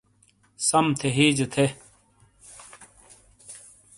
[0.67, 1.65] سم تھے ہیجے تھے۔